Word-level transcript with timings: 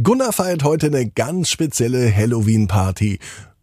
Gunnar 0.00 0.32
feiert 0.32 0.62
heute 0.62 0.86
eine 0.86 1.10
ganz 1.10 1.50
spezielle 1.50 2.14
Halloween-Party. 2.14 3.18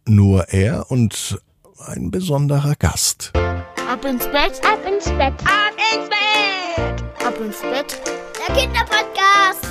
Nur 0.06 0.50
er 0.50 0.90
und 0.90 1.40
ein 1.86 2.10
besonderer 2.10 2.74
Gast. 2.78 3.32
Ab 3.34 4.04
ins 4.04 4.26
Bett, 4.26 4.60
ab 4.62 4.78
ins 4.86 5.06
Bett, 5.06 5.32
ab 5.46 5.72
ins 5.94 6.10
Bett, 6.10 7.26
ab 7.26 7.40
ins 7.42 7.62
Bett. 7.62 8.02
Der 8.36 8.54
Kinderpodcast. 8.54 9.66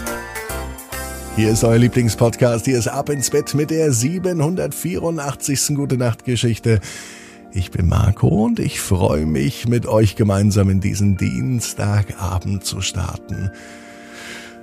Hier 1.36 1.52
ist 1.52 1.64
euer 1.64 1.78
Lieblingspodcast. 1.78 2.66
Hier 2.66 2.80
ist 2.80 2.88
Ab 2.88 3.10
ins 3.10 3.30
Bett 3.30 3.54
mit 3.54 3.70
der 3.70 3.92
784. 3.92 5.76
Gute 5.76 5.98
Nacht 5.98 6.26
Geschichte. 6.26 6.80
Ich 7.54 7.70
bin 7.70 7.88
Marco 7.88 8.28
und 8.28 8.60
ich 8.60 8.80
freue 8.82 9.28
mich, 9.28 9.68
mit 9.68 9.86
euch 9.86 10.16
gemeinsam 10.16 10.72
in 10.72 10.82
diesen 10.82 11.16
Dienstagabend 11.16 12.66
zu 12.66 12.82
starten. 12.82 13.52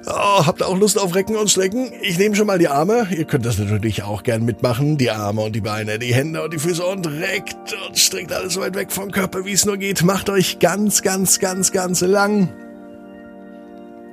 Oh, 0.07 0.47
habt 0.47 0.61
ihr 0.61 0.67
auch 0.67 0.77
Lust 0.77 0.99
auf 0.99 1.15
Recken 1.15 1.37
und 1.37 1.51
Strecken? 1.51 1.93
Ich 2.03 2.19
nehme 2.19 2.35
schon 2.35 2.47
mal 2.47 2.59
die 2.59 2.69
Arme. 2.69 3.07
Ihr 3.17 3.25
könnt 3.25 3.47
das 3.47 3.59
natürlich 3.59 4.03
auch 4.03 4.25
gern 4.25 4.45
mitmachen. 4.45 4.99
Die 4.99 5.11
Arme 5.11 5.43
und 5.43 5.55
die 5.55 5.61
Beine, 5.61 5.99
die 5.99 6.13
Hände 6.13 6.43
und 6.43 6.53
die 6.53 6.59
Füße 6.59 6.85
und 6.85 7.07
reckt 7.07 7.75
und 7.87 7.97
streckt 7.97 8.33
alles 8.33 8.55
so 8.55 8.61
weit 8.61 8.75
weg 8.75 8.91
vom 8.91 9.13
Körper, 9.13 9.45
wie 9.45 9.53
es 9.53 9.65
nur 9.65 9.77
geht. 9.77 10.03
Macht 10.03 10.29
euch 10.29 10.59
ganz, 10.59 11.03
ganz, 11.03 11.39
ganz, 11.39 11.71
ganz 11.71 12.01
lang. 12.01 12.49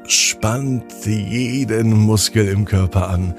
Spannt 0.06 1.06
jeden 1.06 1.92
Muskel 1.92 2.48
im 2.48 2.66
Körper 2.66 3.10
an. 3.10 3.34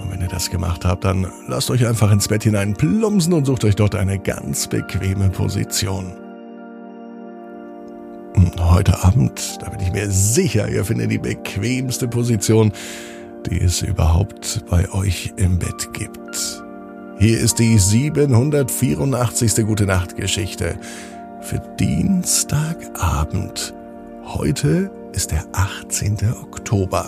Und 0.00 0.12
wenn 0.12 0.20
ihr 0.20 0.28
das 0.28 0.50
gemacht 0.50 0.84
habt, 0.84 1.04
dann 1.04 1.26
lasst 1.48 1.70
euch 1.70 1.86
einfach 1.86 2.12
ins 2.12 2.28
Bett 2.28 2.44
hinein 2.44 2.74
plumpsen 2.74 3.32
und 3.32 3.44
sucht 3.44 3.64
euch 3.64 3.74
dort 3.74 3.96
eine 3.96 4.18
ganz 4.18 4.68
bequeme 4.68 5.30
Position. 5.30 6.25
Und 8.46 8.64
heute 8.70 9.02
Abend, 9.02 9.58
da 9.60 9.70
bin 9.70 9.80
ich 9.80 9.92
mir 9.92 10.08
sicher, 10.08 10.68
ihr 10.68 10.84
findet 10.84 11.10
die 11.10 11.18
bequemste 11.18 12.06
Position, 12.06 12.70
die 13.50 13.60
es 13.60 13.82
überhaupt 13.82 14.64
bei 14.70 14.88
euch 14.92 15.32
im 15.36 15.58
Bett 15.58 15.92
gibt. 15.92 16.62
Hier 17.18 17.40
ist 17.40 17.58
die 17.58 17.76
784. 17.76 19.66
Gute 19.66 19.84
Nacht 19.84 20.14
Geschichte 20.14 20.78
für 21.40 21.58
Dienstagabend. 21.80 23.74
Heute 24.24 24.92
ist 25.12 25.32
der 25.32 25.44
18. 25.50 26.16
Oktober. 26.40 27.04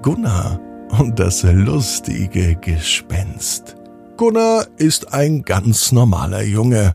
Gunnar 0.00 0.58
und 0.98 1.18
das 1.18 1.42
lustige 1.42 2.56
Gespenst. 2.56 3.76
Gunnar 4.16 4.64
ist 4.78 5.12
ein 5.12 5.42
ganz 5.42 5.92
normaler 5.92 6.42
Junge. 6.42 6.94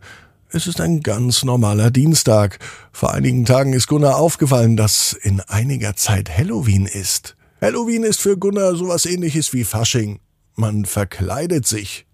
Es 0.56 0.68
ist 0.68 0.80
ein 0.80 1.02
ganz 1.02 1.44
normaler 1.44 1.92
Dienstag. 1.92 2.60
Vor 2.94 3.14
einigen 3.14 3.44
Tagen 3.44 3.74
ist 3.74 3.88
Gunnar 3.88 4.16
aufgefallen, 4.16 4.78
dass 4.78 5.12
in 5.12 5.42
einiger 5.42 5.98
Zeit 5.98 6.30
Halloween 6.30 6.86
ist. 6.86 7.36
Halloween 7.60 8.04
ist 8.04 8.22
für 8.22 8.38
Gunnar 8.38 8.74
sowas 8.78 9.06
ähnliches 9.06 9.52
wie 9.52 9.66
Fasching. 9.66 10.22
Man 10.56 10.86
verkleidet 10.86 11.68
sich. 11.68 12.06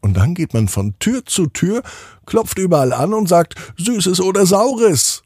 Und 0.00 0.14
dann 0.14 0.34
geht 0.34 0.54
man 0.54 0.68
von 0.68 0.98
Tür 1.00 1.26
zu 1.26 1.48
Tür, 1.48 1.82
klopft 2.24 2.58
überall 2.58 2.94
an 2.94 3.12
und 3.12 3.28
sagt 3.28 3.56
Süßes 3.76 4.22
oder 4.22 4.46
Saures. 4.46 5.22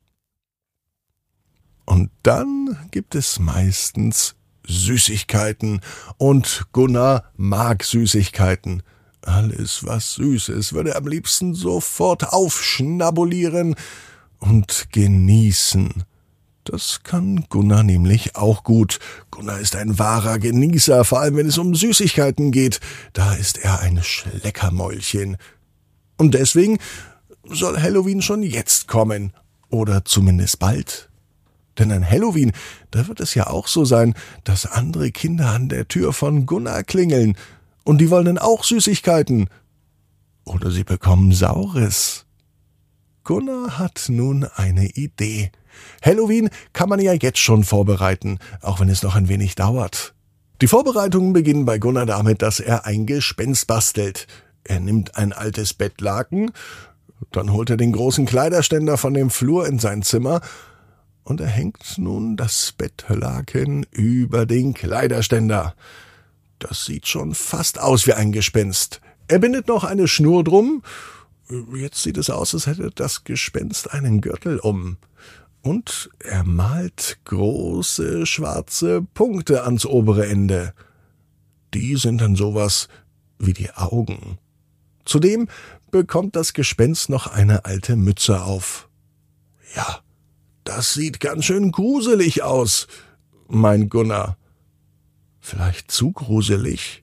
Und 1.85 2.11
dann 2.25 2.77
gibt 2.91 3.15
es 3.15 3.39
meistens 3.39 4.35
Süßigkeiten. 4.67 5.83
Und 6.19 6.67
Gunnar 6.73 7.31
mag 7.37 7.85
Süßigkeiten. 7.85 8.83
Alles, 9.23 9.85
was 9.85 10.15
süß 10.15 10.49
ist, 10.51 10.73
würde 10.73 10.91
er 10.91 10.97
am 10.97 11.07
liebsten 11.07 11.55
sofort 11.55 12.33
aufschnabulieren 12.33 13.75
und 14.39 14.89
genießen. 14.93 16.05
Das 16.65 17.01
kann 17.03 17.47
Gunnar 17.49 17.83
nämlich 17.83 18.37
auch 18.37 18.65
gut. 18.65 18.99
Gunnar 19.31 19.61
ist 19.61 19.77
ein 19.77 19.99
wahrer 19.99 20.39
Genießer, 20.39 21.05
vor 21.05 21.21
allem 21.21 21.37
wenn 21.37 21.47
es 21.47 21.59
um 21.59 21.75
Süßigkeiten 21.75 22.53
geht. 22.53 22.81
Da 23.13 23.35
ist 23.35 23.59
er 23.59 23.81
ein 23.81 24.03
Schleckermäulchen. 24.03 25.37
Und 26.17 26.35
deswegen 26.35 26.79
soll 27.45 27.81
Halloween 27.81 28.23
schon 28.23 28.43
jetzt 28.43 28.89
kommen. 28.89 29.33
Oder 29.69 30.05
zumindest 30.05 30.59
bald. 30.59 31.11
Denn 31.79 31.93
an 31.93 32.09
Halloween, 32.09 32.53
da 32.91 33.09
wird 33.09 33.21
es 33.21 33.35
ja 33.35 33.47
auch 33.47 33.69
so 33.69 33.85
sein, 33.85 34.15
dass 34.45 34.67
andere 34.67 35.13
Kinder 35.13 35.51
an 35.51 35.69
der 35.69 35.89
Tür 35.89 36.13
von 36.13 36.45
Gunnar 36.45 36.83
klingeln. 36.83 37.37
Und 37.85 37.99
die 37.99 38.11
wollen 38.11 38.27
dann 38.27 38.39
auch 38.39 38.65
Süßigkeiten. 38.65 39.49
Oder 40.45 40.71
sie 40.71 40.85
bekommen 40.85 41.33
Saures. 41.33 42.27
Gunnar 43.25 43.79
hat 43.79 44.07
nun 44.09 44.45
eine 44.45 44.87
Idee. 44.87 45.51
Halloween 46.03 46.51
kann 46.73 46.89
man 46.89 47.01
ja 47.01 47.13
jetzt 47.13 47.39
schon 47.39 47.65
vorbereiten, 47.65 48.39
auch 48.61 48.81
wenn 48.81 48.89
es 48.89 49.03
noch 49.03 49.15
ein 49.15 49.29
wenig 49.29 49.55
dauert. 49.55 50.15
Die 50.61 50.69
Vorbereitungen 50.69 51.33
beginnen 51.33 51.65
bei 51.65 51.79
Gunnar 51.79 52.07
damit, 52.07 52.43
dass 52.43 52.61
er 52.61 52.87
ein 52.87 53.07
Gespenst 53.07 53.67
bastelt. 53.67 54.27
Er 54.65 54.81
nimmt 54.81 55.17
ein 55.17 55.33
altes 55.33 55.73
Bettlaken, 55.73 56.51
dann 57.33 57.53
holt 57.53 57.71
er 57.71 57.77
den 57.77 57.93
großen 57.93 58.27
Kleiderständer 58.27 58.99
von 58.99 59.15
dem 59.15 59.31
Flur 59.31 59.67
in 59.67 59.79
sein 59.79 60.03
Zimmer 60.03 60.41
und 61.23 61.41
er 61.41 61.47
hängt 61.47 61.97
nun 61.97 62.37
das 62.37 62.73
Bettlaken 62.77 63.87
über 63.91 64.47
den 64.47 64.75
Kleiderständer. 64.75 65.75
Das 66.61 66.85
sieht 66.85 67.09
schon 67.09 67.35
fast 67.35 67.81
aus 67.81 68.07
wie 68.07 68.13
ein 68.13 68.33
Gespenst. 68.33 69.01
Er 69.27 69.39
bindet 69.39 69.67
noch 69.67 69.83
eine 69.83 70.07
Schnur 70.07 70.45
drum. 70.45 70.83
Jetzt 71.75 72.03
sieht 72.03 72.17
es 72.17 72.31
aus, 72.31 72.55
als 72.55 72.67
hätte 72.67 72.91
das 72.95 73.25
Gespenst 73.25 73.93
einen 73.93 74.21
Gürtel 74.21 74.61
um. 74.61 74.99
Und 75.63 76.11
er 76.19 76.45
malt 76.45 77.19
große 77.25 78.27
schwarze 78.27 79.03
Punkte 79.03 79.65
ans 79.65 79.87
obere 79.87 80.27
Ende. 80.27 80.75
Die 81.75 81.97
sind 81.97 82.21
dann 82.21 82.37
sowas 82.37 82.89
wie 83.39 83.55
die 83.55 83.73
Augen. 83.73 84.39
Zudem 85.05 85.49
bekommt 85.91 86.37
das 86.37 86.53
Gespenst 86.53 87.09
noch 87.09 87.27
eine 87.27 87.65
alte 87.65 87.97
Mütze 87.97 88.43
auf. 88.43 88.89
Ja, 89.75 90.01
das 90.65 90.93
sieht 90.93 91.21
ganz 91.21 91.47
schön 91.47 91.73
gruselig 91.73 92.43
aus, 92.43 92.87
mein 93.49 93.89
Gunnar. 93.89 94.37
Vielleicht 95.41 95.91
zu 95.91 96.13
gruselig. 96.13 97.03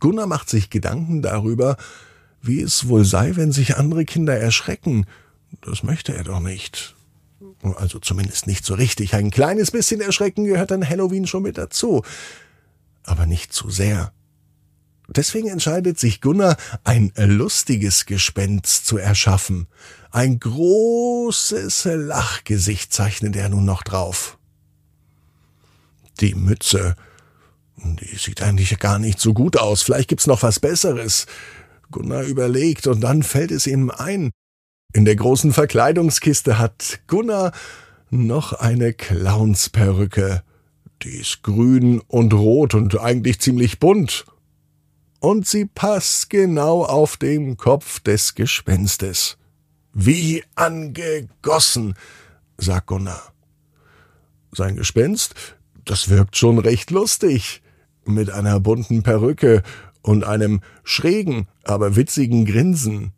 Gunnar 0.00 0.26
macht 0.26 0.48
sich 0.48 0.70
Gedanken 0.70 1.22
darüber, 1.22 1.76
wie 2.40 2.60
es 2.60 2.88
wohl 2.88 3.04
sei, 3.04 3.36
wenn 3.36 3.52
sich 3.52 3.76
andere 3.76 4.04
Kinder 4.04 4.36
erschrecken. 4.36 5.06
Das 5.60 5.82
möchte 5.82 6.14
er 6.14 6.24
doch 6.24 6.40
nicht. 6.40 6.96
Also 7.76 8.00
zumindest 8.00 8.46
nicht 8.46 8.64
so 8.64 8.74
richtig. 8.74 9.14
Ein 9.14 9.30
kleines 9.30 9.70
bisschen 9.70 10.00
Erschrecken 10.00 10.44
gehört 10.44 10.72
an 10.72 10.88
Halloween 10.88 11.26
schon 11.26 11.44
mit 11.44 11.58
dazu. 11.58 12.02
Aber 13.04 13.26
nicht 13.26 13.52
zu 13.52 13.70
sehr. 13.70 14.12
Deswegen 15.08 15.48
entscheidet 15.48 15.98
sich 15.98 16.20
Gunnar, 16.20 16.56
ein 16.84 17.12
lustiges 17.16 18.06
Gespenst 18.06 18.86
zu 18.86 18.96
erschaffen. 18.96 19.66
Ein 20.10 20.40
großes 20.40 21.84
Lachgesicht 21.84 22.92
zeichnet 22.92 23.36
er 23.36 23.48
nun 23.48 23.64
noch 23.64 23.82
drauf. 23.82 24.38
Die 26.22 26.34
Mütze, 26.34 26.96
die 27.76 28.16
sieht 28.16 28.42
eigentlich 28.42 28.78
gar 28.78 28.98
nicht 28.98 29.20
so 29.20 29.34
gut 29.34 29.58
aus. 29.58 29.82
Vielleicht 29.82 30.08
gibt's 30.08 30.26
noch 30.26 30.42
was 30.42 30.58
Besseres. 30.58 31.26
Gunnar 31.90 32.22
überlegt 32.22 32.86
und 32.86 33.02
dann 33.02 33.22
fällt 33.22 33.50
es 33.50 33.66
ihm 33.66 33.90
ein. 33.90 34.30
In 34.94 35.04
der 35.04 35.16
großen 35.16 35.52
Verkleidungskiste 35.52 36.58
hat 36.58 37.00
Gunnar 37.06 37.52
noch 38.08 38.54
eine 38.54 38.94
Clownsperücke. 38.94 40.42
Die 41.02 41.16
ist 41.16 41.42
grün 41.42 42.00
und 42.06 42.32
rot 42.32 42.74
und 42.74 42.98
eigentlich 42.98 43.40
ziemlich 43.40 43.78
bunt 43.78 44.24
und 45.22 45.46
sie 45.46 45.66
passt 45.66 46.30
genau 46.30 46.84
auf 46.84 47.16
den 47.16 47.56
Kopf 47.56 48.00
des 48.00 48.34
Gespenstes. 48.34 49.38
Wie 49.92 50.42
angegossen, 50.56 51.94
sagt 52.58 52.88
Gunnar. 52.88 53.32
Sein 54.50 54.74
Gespenst, 54.74 55.34
das 55.84 56.08
wirkt 56.08 56.36
schon 56.36 56.58
recht 56.58 56.90
lustig, 56.90 57.62
mit 58.04 58.30
einer 58.30 58.60
bunten 58.60 59.02
Perücke 59.02 59.62
und 60.02 60.24
einem 60.24 60.60
schrägen, 60.84 61.48
aber 61.64 61.96
witzigen 61.96 62.44
Grinsen. 62.44 63.12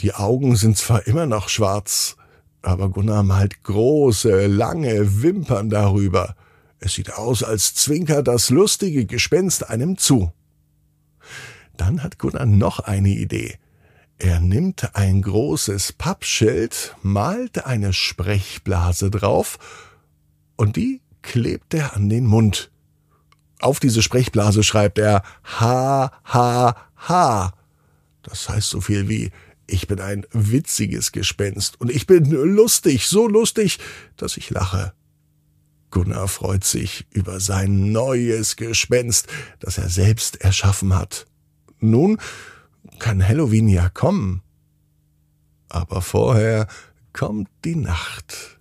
Die 0.00 0.14
Augen 0.14 0.56
sind 0.56 0.76
zwar 0.76 1.06
immer 1.06 1.26
noch 1.26 1.48
schwarz, 1.48 2.16
aber 2.62 2.90
Gunnar 2.90 3.22
malt 3.22 3.62
große, 3.62 4.46
lange 4.46 5.22
Wimpern 5.22 5.70
darüber. 5.70 6.36
Es 6.78 6.94
sieht 6.94 7.14
aus, 7.14 7.42
als 7.42 7.74
zwinkert 7.74 8.28
das 8.28 8.50
lustige 8.50 9.06
Gespenst 9.06 9.70
einem 9.70 9.96
zu. 9.96 10.32
Dann 11.76 12.02
hat 12.02 12.18
Gunnar 12.18 12.46
noch 12.46 12.80
eine 12.80 13.10
Idee. 13.10 13.58
Er 14.18 14.40
nimmt 14.40 14.96
ein 14.96 15.22
großes 15.22 15.92
Pappschild, 15.92 16.96
malt 17.02 17.66
eine 17.66 17.92
Sprechblase 17.92 19.10
drauf 19.10 19.58
und 20.56 20.76
die 20.76 21.02
klebt 21.26 21.74
er 21.74 21.94
an 21.94 22.08
den 22.08 22.24
Mund. 22.24 22.70
Auf 23.58 23.80
diese 23.80 24.02
Sprechblase 24.02 24.62
schreibt 24.62 24.98
er 24.98 25.22
Ha, 25.60 26.10
Ha, 26.24 26.76
Ha. 27.08 27.52
Das 28.22 28.48
heißt 28.48 28.70
so 28.70 28.80
viel 28.80 29.08
wie 29.08 29.30
Ich 29.66 29.88
bin 29.88 30.00
ein 30.00 30.26
witziges 30.32 31.12
Gespenst 31.12 31.80
und 31.80 31.90
ich 31.90 32.06
bin 32.06 32.30
lustig, 32.30 33.06
so 33.06 33.28
lustig, 33.28 33.78
dass 34.16 34.36
ich 34.36 34.50
lache. 34.50 34.92
Gunnar 35.90 36.28
freut 36.28 36.64
sich 36.64 37.06
über 37.10 37.40
sein 37.40 37.90
neues 37.92 38.56
Gespenst, 38.56 39.26
das 39.60 39.78
er 39.78 39.88
selbst 39.88 40.40
erschaffen 40.40 40.94
hat. 40.94 41.26
Nun 41.80 42.18
kann 42.98 43.26
Halloween 43.26 43.68
ja 43.68 43.88
kommen. 43.88 44.42
Aber 45.68 46.02
vorher 46.02 46.68
kommt 47.12 47.48
die 47.64 47.76
Nacht. 47.76 48.55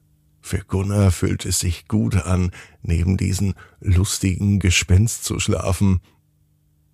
Für 0.45 0.59
Gunnar 0.59 1.09
fühlt 1.09 1.43
es 1.43 1.61
sich 1.61 1.87
gut 1.87 2.17
an, 2.17 2.51
neben 2.83 3.17
diesen 3.17 3.55
lustigen 3.79 4.59
Gespenst 4.59 5.23
zu 5.23 5.39
schlafen. 5.39 6.01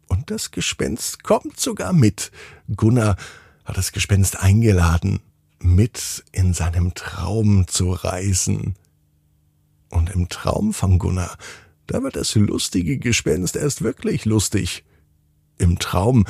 Und 0.07 0.31
das 0.31 0.51
Gespenst 0.51 1.24
kommt 1.24 1.59
sogar 1.59 1.92
mit. 1.92 2.31
Gunnar 2.74 3.18
hat 3.65 3.75
das 3.75 3.92
Gespenst 3.92 4.39
eingeladen, 4.39 5.19
mit 5.59 6.24
in 6.31 6.53
seinem 6.53 6.94
Traum 6.94 7.68
zu 7.68 7.92
reisen. 7.92 8.75
Und 9.89 10.12
im 10.12 10.30
Traum 10.30 10.74
von 10.74 10.98
Gunnar, 10.98 11.38
da 11.88 12.01
wird 12.03 12.15
das 12.15 12.36
lustige 12.36 13.00
Gespenst 13.00 13.57
erst 13.57 13.81
wirklich 13.81 14.24
lustig. 14.24 14.86
Im 15.57 15.77
Traum 15.77 16.25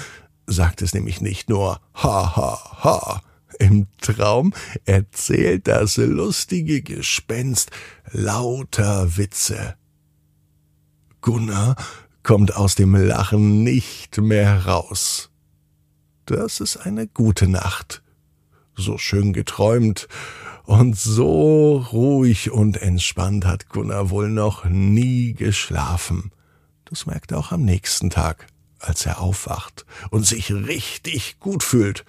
sagt 0.48 0.82
es 0.82 0.96
nämlich 0.96 1.22
nicht 1.22 1.50
nur 1.50 1.82
ha 1.94 2.36
ha 2.36 2.84
ha. 2.84 3.22
Im 3.62 3.86
Traum 4.02 4.56
erzählt 4.86 5.68
das 5.68 5.98
lustige 5.98 6.82
Gespenst 6.82 7.70
lauter 8.12 9.18
Witze. 9.18 9.76
Gunnar 11.22 11.76
kommt 12.24 12.56
aus 12.56 12.74
dem 12.74 12.96
Lachen 12.96 13.64
nicht 13.64 14.18
mehr 14.18 14.66
raus. 14.66 15.30
Das 16.26 16.60
ist 16.60 16.78
eine 16.78 17.06
gute 17.06 17.48
Nacht. 17.48 18.02
So 18.76 18.98
schön 18.98 19.32
geträumt 19.32 20.08
und 20.64 20.98
so 20.98 21.86
ruhig 21.92 22.50
und 22.50 22.82
entspannt 22.82 23.46
hat 23.46 23.70
Gunnar 23.70 24.10
wohl 24.10 24.30
noch 24.30 24.66
nie 24.66 25.34
geschlafen. 25.34 26.32
Das 26.86 27.06
merkt 27.06 27.32
er 27.32 27.38
auch 27.38 27.52
am 27.52 27.62
nächsten 27.62 28.10
Tag, 28.10 28.48
als 28.80 29.06
er 29.06 29.22
aufwacht 29.22 29.86
und 30.10 30.26
sich 30.26 30.52
richtig 30.52 31.40
gut 31.40 31.62
fühlt. 31.62 32.06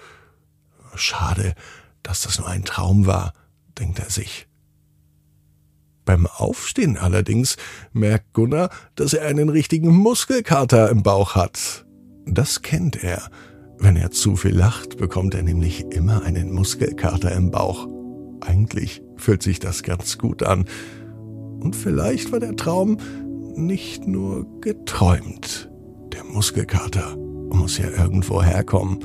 Schade, 0.95 1.55
dass 2.03 2.23
das 2.23 2.39
nur 2.39 2.49
ein 2.49 2.65
Traum 2.65 3.07
war, 3.07 3.33
denkt 3.79 3.99
er 3.99 4.11
sich. 4.11 4.47
Beim 6.05 6.27
Aufstehen 6.27 6.99
allerdings 6.99 7.57
merkt 7.93 8.33
Gunnar, 8.33 8.71
dass 8.97 9.13
er 9.13 9.27
einen 9.27 9.49
richtigen 9.49 9.95
Muskelkater 9.95 10.91
im 10.91 11.03
Bauch 11.03 11.37
hat. 11.37 11.87
Das 12.27 12.63
kennt 12.63 13.03
er. 13.03 13.31
Wenn 13.79 13.97
er 13.97 14.11
zu 14.11 14.37
viel 14.37 14.55
lacht, 14.55 14.97
bekommt 14.97 15.35
er 15.35 15.43
nämlich 15.43 15.85
immer 15.91 16.23
einen 16.23 16.53
Muskelkater 16.53 17.33
im 17.33 17.51
Bauch. 17.51 17.89
Eigentlich 18.41 19.03
fühlt 19.17 19.43
sich 19.43 19.61
das 19.61 19.83
ganz 19.83 20.19
gut 20.19 20.43
an. 20.43 20.65
Und 21.61 21.77
vielleicht 21.77 22.33
war 22.33 22.41
der 22.41 22.57
Traum 22.57 22.99
nicht 23.55 24.07
nur 24.07 24.47
geträumt. 24.61 25.71
Der 26.13 26.25
Muskelkater 26.25 27.17
muss 27.17 27.79
ja 27.79 27.89
irgendwo 27.89 28.43
herkommen. 28.43 29.05